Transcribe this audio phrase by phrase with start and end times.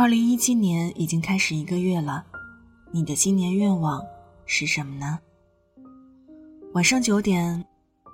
[0.00, 2.24] 二零一七年已经开始一个月了，
[2.92, 4.00] 你的新年愿望
[4.46, 5.18] 是什么呢？
[6.72, 7.66] 晚上九点，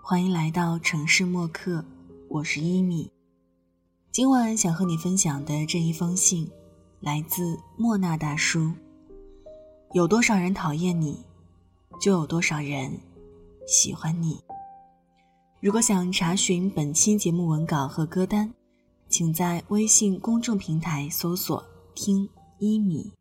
[0.03, 1.85] 欢迎来到城市默客，
[2.31, 3.13] 我是一米。
[4.11, 6.51] 今晚想和你分享的这一封信，
[7.01, 8.73] 来自莫那大叔。
[9.93, 11.23] 有多少人讨厌你，
[12.01, 12.99] 就有多少人
[13.67, 14.41] 喜欢你。
[15.61, 18.51] 如果想查询本期节目文稿和歌单，
[19.11, 21.63] 请在微信公众平台搜索。
[21.95, 23.13] 听一米。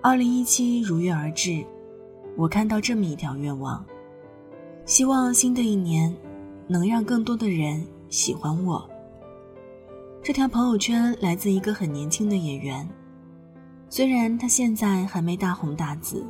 [0.00, 1.64] 二零一七如约而至，
[2.36, 3.84] 我看到这么一条愿望：
[4.84, 6.14] 希望新的一年
[6.68, 8.88] 能让更多的人喜欢我。
[10.26, 12.84] 这条朋友圈来自一个很年轻的演员，
[13.88, 16.26] 虽然他现在还没大红大紫，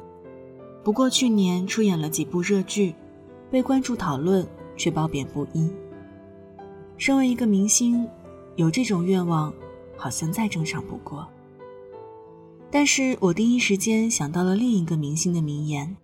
[0.84, 2.94] 不过去年出演了几部热剧，
[3.50, 5.72] 被关注讨论却褒贬不一。
[6.98, 8.06] 身为一个明星，
[8.56, 9.50] 有这种愿望，
[9.96, 11.26] 好像再正常不过。
[12.70, 15.96] 但是我第一时间想到了另一个明星的名言：“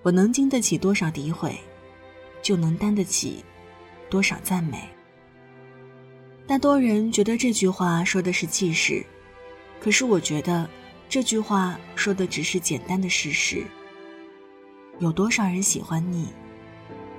[0.00, 1.58] 我能经得起多少诋毁，
[2.40, 3.44] 就能担得起
[4.08, 4.78] 多少赞美。”
[6.48, 9.04] 大多人觉得这句话说的是气势，
[9.80, 10.68] 可是我觉得
[11.08, 13.64] 这句话说的只是简单的事实。
[15.00, 16.28] 有多少人喜欢你，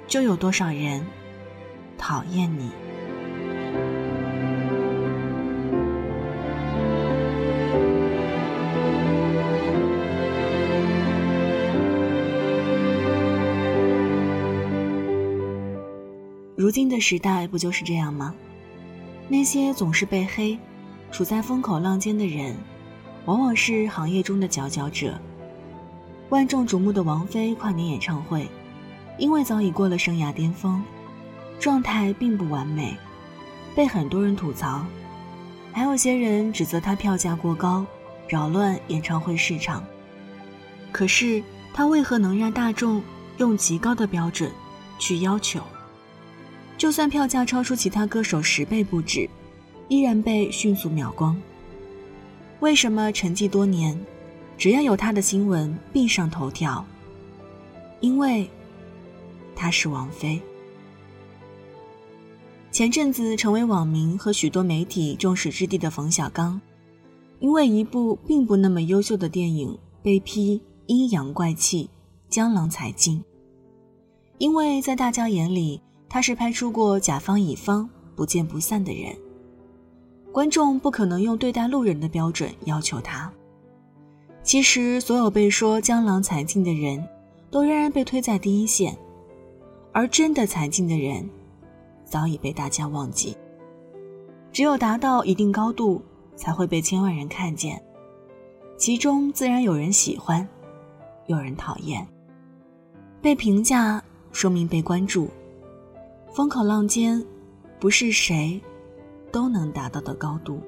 [0.07, 1.05] 就有多少人
[1.97, 2.71] 讨厌你。
[16.55, 18.33] 如今的时代不就是这样吗？
[19.29, 20.57] 那些总是被黑、
[21.11, 22.55] 处在风口浪尖的人，
[23.25, 25.19] 往往是行业中的佼佼者。
[26.29, 28.49] 万众瞩目的王菲跨年演唱会，
[29.17, 30.81] 因为早已过了生涯巅峰，
[31.59, 32.95] 状态并不完美，
[33.75, 34.85] 被很多人吐槽。
[35.71, 37.85] 还有些人指责她票价过高，
[38.27, 39.83] 扰乱演唱会市场。
[40.91, 41.43] 可是
[41.73, 43.01] 她为何能让大众
[43.37, 44.51] 用极高的标准
[44.99, 45.61] 去要求？
[46.77, 49.27] 就算票价超出其他歌手十倍不止，
[49.87, 51.35] 依然被迅速秒光。
[52.59, 53.99] 为什么沉寂多年，
[54.59, 56.85] 只要有他的新闻必上头条？
[57.99, 58.47] 因为
[59.55, 60.39] 他是王菲。
[62.71, 66.61] 前阵子成为网民和许多媒体众矢之的的冯小刚，
[67.39, 71.89] 因为一部并不那么优秀的电影被批阴阳怪气、
[72.29, 73.23] 江郎才尽。
[74.37, 75.81] 因为在大家眼里。
[76.09, 79.15] 他是拍出过甲方乙方不见不散的人，
[80.31, 83.31] 观众不可能用对待路人的标准要求他。
[84.43, 87.05] 其实，所有被说江郎才尽的人，
[87.51, 88.97] 都仍然被推在第一线，
[89.91, 91.29] 而真的才尽的人，
[92.05, 93.35] 早已被大家忘记。
[94.53, 96.01] 只有达到一定高度，
[96.35, 97.83] 才会被千万人看见，
[98.77, 100.47] 其中自然有人喜欢，
[101.25, 102.07] 有人讨厌。
[103.21, 104.01] 被评价
[104.31, 105.27] 说明被关注。
[106.33, 107.25] 风口浪尖，
[107.79, 108.61] 不是谁
[109.31, 110.61] 都能达到的高度。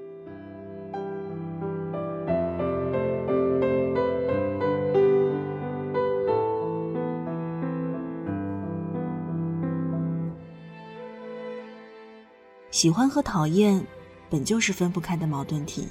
[12.72, 13.86] 喜欢和讨厌，
[14.30, 15.88] 本就是分不开的矛盾体。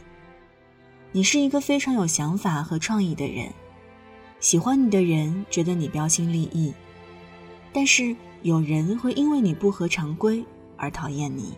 [1.12, 3.48] 你是一个非常有想法和创意的人，
[4.40, 6.74] 喜欢你的人觉得你标新立异，
[7.72, 8.16] 但是。
[8.42, 10.44] 有人会因为你不合常规
[10.76, 11.54] 而讨厌你。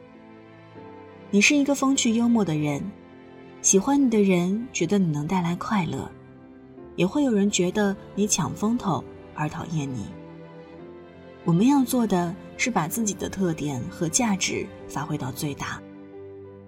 [1.30, 2.82] 你是一个风趣幽默的人，
[3.60, 6.10] 喜欢你的人觉得你能带来快乐，
[6.96, 9.04] 也会有人觉得你抢风头
[9.34, 10.06] 而讨厌你。
[11.44, 15.80] 我们要做的是把自己的特点和价值发挥到最大，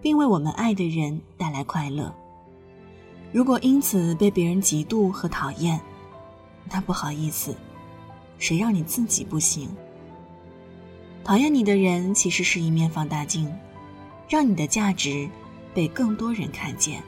[0.01, 2.15] 并为我们爱的人带来快乐。
[3.33, 5.81] 如果因此被别人嫉妒和讨厌，
[6.71, 7.55] 那不好意思，
[8.39, 9.69] 谁让你自己不行？
[11.25, 13.51] 讨厌你的人其实是一面放大镜，
[14.29, 15.29] 让你的价值
[15.73, 17.01] 被更多人看见。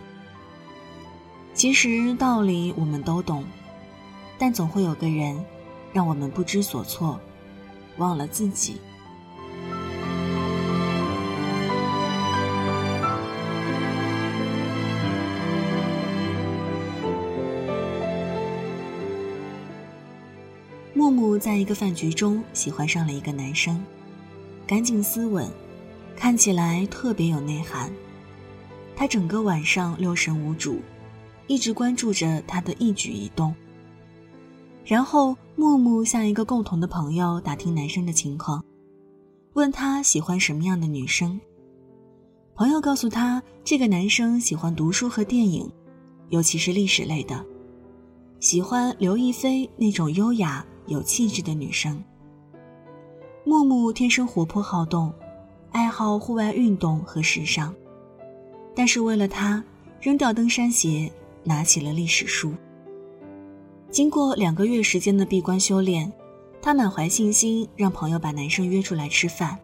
[1.53, 3.45] 其实道理我们都懂，
[4.39, 5.45] 但总会有个人
[5.93, 7.21] 让我们不知所措，
[7.97, 8.77] 忘了自己。
[20.95, 23.85] 木木在一个饭局中喜欢上了一个男生。
[24.67, 25.47] 干净斯文，
[26.17, 27.93] 看起来特别有内涵。
[28.97, 30.81] 他整个晚上六神无主，
[31.47, 33.55] 一直关注着他的一举一动。
[34.85, 38.65] 然后木木向一个共同的朋友打听男生的情况，
[39.53, 41.39] 问他喜欢什么样的女生。
[42.55, 45.71] 朋友告诉他，这个男生喜欢读书和电影，
[46.29, 47.45] 尤其是历史类的，
[48.41, 52.03] 喜欢刘亦菲那种优雅有气质的女生。
[53.47, 55.13] 木木天生活泼好动，
[55.71, 57.75] 爱好户外运动和时尚，
[58.75, 59.63] 但是为了他，
[60.01, 61.13] 扔掉登山鞋，
[61.43, 62.55] 拿起了历史书。
[63.91, 66.11] 经过两个月时间的闭关修炼，
[66.63, 69.59] 他满怀信心，让朋友把男生约出来吃饭。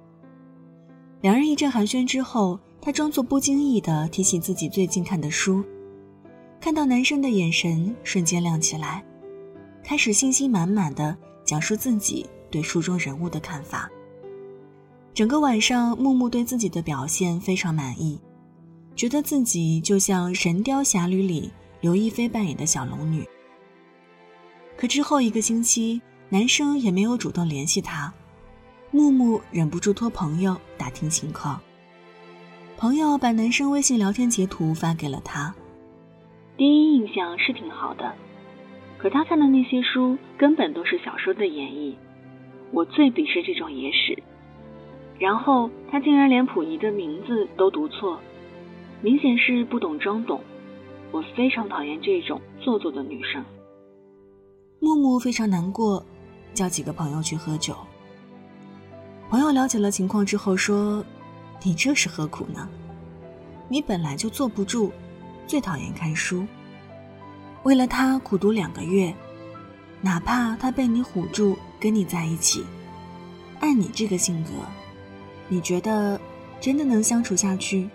[1.23, 2.59] 两人一阵寒暄之后。
[2.83, 5.63] 他装作不经意地提起自己最近看的书，
[6.59, 9.05] 看到男生的眼神瞬间亮起来，
[9.85, 13.91] 开始信心满满的讲述自己对书中人物的看法。
[15.15, 18.19] 整个晚上，木木对自己的表现非常满意，
[18.95, 21.51] 觉得自己就像《神雕侠侣》里
[21.81, 23.27] 刘亦菲扮演的小龙女。
[24.77, 28.13] 可之后一个星期，男生也没有主动联系他，
[28.91, 31.61] 木木忍不住托朋友打听情况。
[32.79, 35.55] 朋友把男生微信聊天截图发给了他，
[36.57, 38.15] 第一印象是挺好的，
[38.97, 41.95] 可他看的那些书根本都是小说的演绎，
[42.73, 44.23] 我最鄙视这种野史。
[45.19, 48.19] 然后他竟然连溥仪的名字都读错，
[49.03, 50.41] 明显是不懂装懂。
[51.13, 53.45] 我非常讨厌这种做作的女生。
[54.79, 56.05] 木木非常难过，
[56.55, 57.77] 叫几个朋友去喝酒。
[59.29, 61.05] 朋友了解了情况之后说。
[61.63, 62.67] 你这是何苦呢？
[63.69, 64.91] 你本来就坐不住，
[65.47, 66.47] 最讨厌看书。
[67.65, 69.15] 为了他苦读两个月，
[70.01, 72.65] 哪怕他被你唬住跟你在一起，
[73.61, 74.51] 按你这个性格，
[75.49, 76.21] 你觉得
[76.61, 77.89] 真的能相处下去？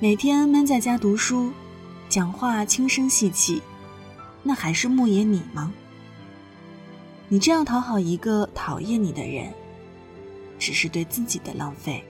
[0.00, 1.52] 每天闷在家读书，
[2.08, 3.62] 讲话轻声细气，
[4.42, 5.72] 那还是牧野你吗？
[7.28, 9.54] 你这样讨好一个讨厌你的人，
[10.58, 12.02] 只是对自己的浪费。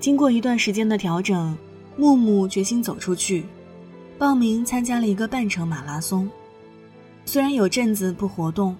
[0.00, 1.56] 经过一段时间的调整，
[1.96, 3.46] 木木决心走出去，
[4.18, 6.28] 报名参加了一个半程马拉松。
[7.24, 8.76] 虽然有阵子不活动，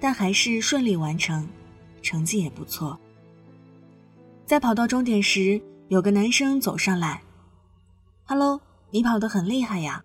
[0.00, 1.48] 但还是顺利完成，
[2.02, 2.98] 成绩也不错。
[4.44, 7.22] 在跑到终点时，有个男生走上来
[8.24, 10.04] ：“Hello，你跑得很厉害呀，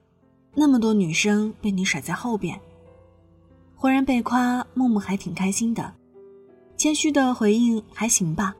[0.56, 2.60] 那么多女生被你甩在后边。”
[3.76, 5.94] 忽然被夸，木木还挺开心的，
[6.78, 8.56] 谦虚的回应：“还行吧。”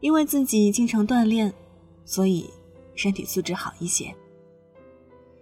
[0.00, 1.52] 因为自己经常锻炼，
[2.06, 2.48] 所以
[2.94, 4.14] 身体素质好一些。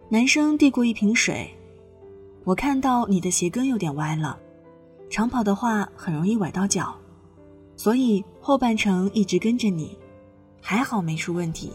[0.09, 1.49] 男生递过一瓶水，
[2.49, 4.39] 我看到你的鞋跟有点歪了，
[5.11, 6.95] 长跑的话很容易崴到脚，
[7.77, 9.95] 所以后半程一直跟着你，
[10.63, 11.71] 还好没出问题。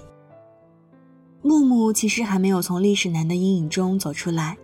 [1.43, 4.57] 木木其实还没有从历史男的阴影中走出来，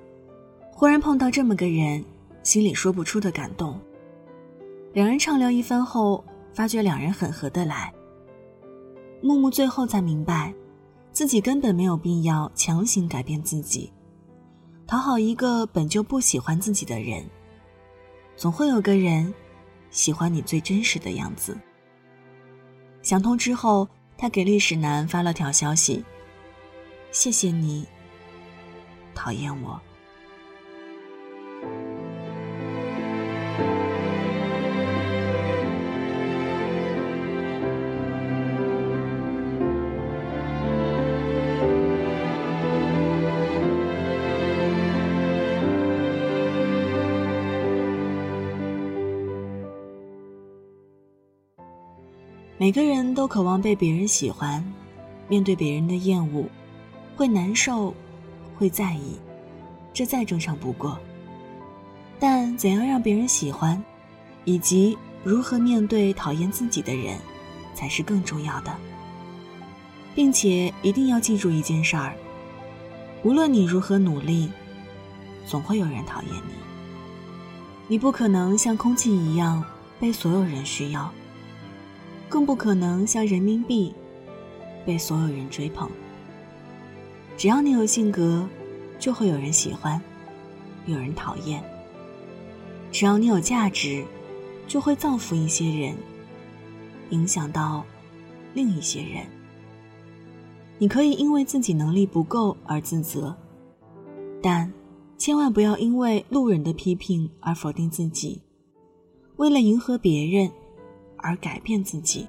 [0.72, 2.04] 忽然碰到这么个人，
[2.42, 3.80] 心里说不出的感动。
[4.94, 7.94] 两人畅聊一番后，发觉两人很合得来。
[9.22, 10.52] 木木最后才明白，
[11.12, 13.92] 自己根本没有必要强行改变自己，
[14.90, 17.24] 讨好一个本就不喜欢自己的人。
[18.36, 19.32] 总会有个人
[19.92, 21.56] 喜欢你最真实的样子。
[23.04, 23.88] 想通之后，
[24.18, 26.04] 他给历史男发了条消息
[27.14, 27.86] ：“谢谢你，
[29.14, 29.80] 讨厌我。”
[52.62, 54.62] 每个人都渴望被别人喜欢，
[55.30, 56.44] 面对别人的厌恶，
[57.16, 57.96] 会难受，
[58.58, 59.18] 会在意，
[59.94, 61.00] 这再正常不过。
[62.20, 63.82] 但怎样让别人喜欢，
[64.44, 67.18] 以及如何面对讨厌自己的人，
[67.74, 68.76] 才是更重要的。
[70.14, 72.14] 并且一定要记住一件事儿：
[73.24, 74.52] 无论你如何努力，
[75.46, 76.54] 总会有人讨厌你。
[77.88, 79.64] 你不可能像空气一样
[79.98, 81.10] 被所有人需要。
[82.30, 83.92] 更不可能像人民币，
[84.86, 85.90] 被所有人追捧。
[87.36, 88.48] 只要你有性格，
[89.00, 90.00] 就会有人喜欢，
[90.86, 91.64] 有人讨厌。
[92.92, 94.06] 只要你有价值，
[94.68, 95.98] 就会造福一些人，
[97.10, 97.84] 影响到
[98.54, 99.26] 另一些人。
[100.78, 103.36] 你可以因为自己能力不够而自责，
[104.40, 104.72] 但
[105.18, 108.40] 千万不要因为路人的批评而否定自己。
[109.38, 110.52] 为了迎合别人。
[111.22, 112.28] 而改变自己，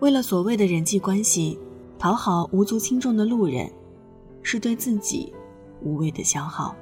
[0.00, 1.58] 为了所谓的人际关系
[1.98, 3.70] 讨好无足轻重的路人，
[4.42, 5.32] 是对自己
[5.82, 6.74] 无谓的消耗。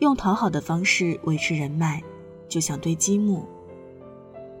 [0.00, 2.02] 用讨好的方式维持人脉，
[2.48, 3.44] 就像堆积木。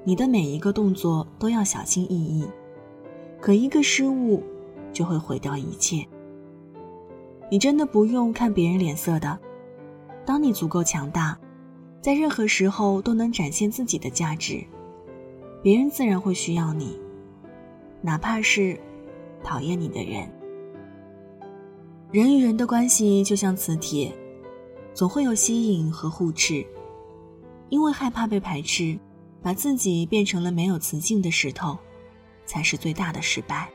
[0.04, 2.48] 你的每一个动作都要小心翼翼，
[3.40, 4.42] 可一个失误
[4.92, 6.06] 就会毁掉一切。
[7.50, 9.38] 你真的不用看别人脸色的。
[10.26, 11.38] 当你足够强大，
[12.00, 14.64] 在任何时候都能展现自己的价值，
[15.62, 16.98] 别人自然会需要你，
[18.00, 18.78] 哪怕是
[19.42, 20.30] 讨厌你的人。
[22.10, 24.12] 人与人的关系就像磁铁，
[24.94, 26.64] 总会有吸引和互斥。
[27.68, 28.98] 因为害怕被排斥，
[29.42, 31.76] 把自己变成了没有磁性的石头，
[32.46, 33.68] 才是最大的失败。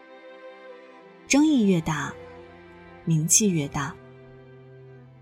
[1.27, 2.13] 争议越大。
[3.05, 3.93] 名气越大，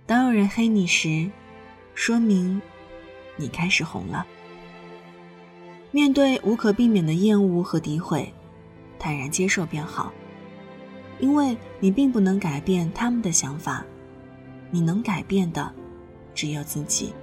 [0.05, 1.27] 当有人黑你时，
[1.95, 2.61] 说明
[3.35, 4.23] 你开始红了。
[5.93, 8.33] 面对无可避免的厌恶和诋毁，
[8.97, 10.11] 坦然接受便好，
[11.19, 13.85] 因为你并不能改变他们的想法，
[14.69, 15.69] 你能改变的
[16.33, 17.13] 只有自己。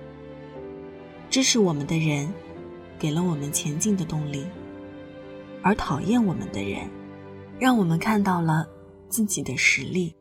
[1.30, 2.30] 支持我们的人，
[2.98, 4.44] 给了我们前进的动力；
[5.62, 6.88] 而讨厌我们的人，
[7.58, 8.68] 让我们看到了
[9.08, 10.14] 自己的实力。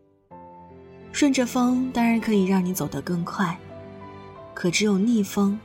[1.12, 3.58] 顺着风当然可以让你走得更快，
[4.54, 5.60] 可只有逆风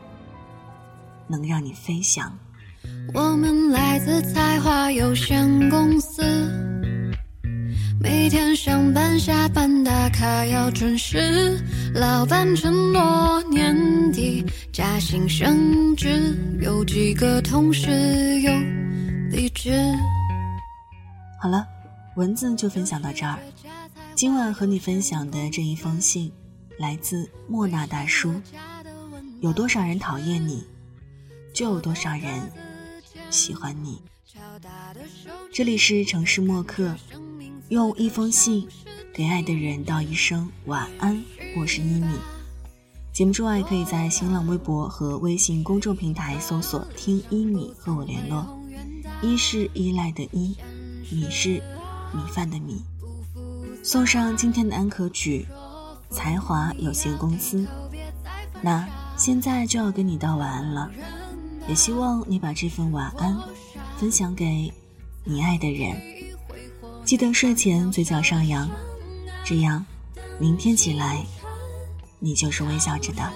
[1.29, 2.37] 能让你飞翔。
[3.15, 6.23] 我们来自才华有限公司，
[8.01, 11.59] 每天上班下班打卡要准时，
[11.95, 17.91] 老板承诺年底加薪升职，有几个同事
[18.41, 18.53] 又
[19.31, 19.73] 离职。
[21.41, 21.67] 好了，
[22.17, 23.39] 文字就分享到这儿。
[24.15, 26.33] 今晚和你分享的这一封信，
[26.79, 28.35] 来自莫那大叔。
[29.41, 30.65] 有多少人讨厌你，
[31.53, 32.23] 就有多少人
[33.33, 33.99] 喜欢你。
[35.51, 36.95] 这里是城市默客，
[37.71, 38.69] 用一封信
[39.15, 41.25] 给爱的人道一声晚安。
[41.57, 42.15] 我是一米。
[43.11, 48.47] 节目之外，可以在新浪微博和微信公众平台搜索“听一米”和我联络。
[49.23, 50.55] 一是依赖的依，
[51.11, 51.63] 米是
[52.13, 52.83] 米饭的米。
[53.83, 55.47] 送上今天的安可曲，
[56.11, 57.67] 才华有限公司。
[58.61, 58.87] 那
[59.17, 60.91] 现在就要跟你道晚安了，
[61.73, 63.35] 也希望你把这份晚安
[63.97, 64.71] 分享给
[65.25, 65.99] 你爱的人。
[67.03, 68.69] 记得睡前嘴角上扬，
[69.43, 69.83] 这样
[70.39, 71.25] 明天起来
[72.19, 73.33] 你就是微笑着的。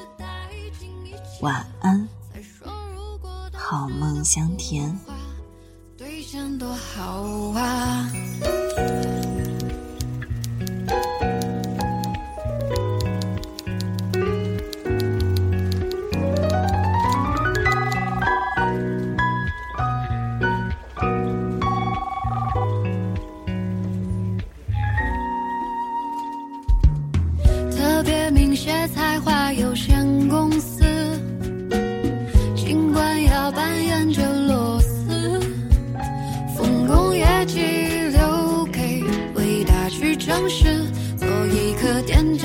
[1.41, 2.07] 晚安，
[3.55, 4.95] 好梦香甜。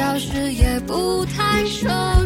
[0.02, 2.21] 消失也不太熟。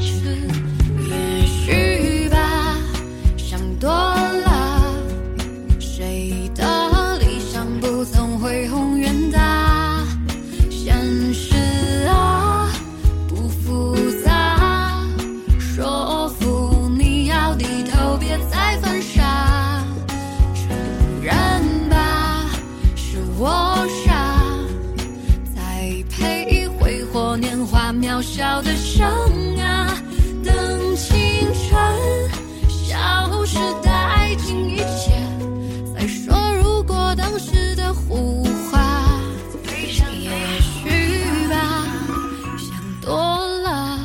[28.15, 29.11] 渺小的伤
[29.59, 29.93] 啊，
[30.41, 31.13] 等青
[31.53, 31.75] 春
[32.69, 35.11] 消失殆尽一切，
[35.93, 38.41] 再说如果当时的胡
[38.71, 39.03] 话。
[40.17, 40.31] 也
[40.61, 41.85] 许吧，
[42.57, 43.17] 想多
[43.59, 43.99] 了，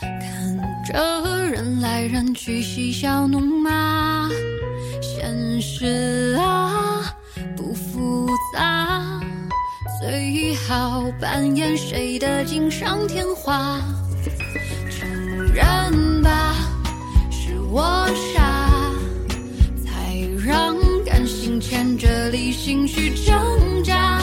[0.00, 4.30] 看着人来人去，嬉笑怒骂，
[5.02, 7.14] 现实啊，
[10.00, 13.80] 最好扮演谁的锦上添花？
[14.88, 15.08] 承
[15.52, 16.54] 认吧，
[17.32, 18.92] 是我傻，
[19.84, 24.22] 才让感性牵着理性去挣扎。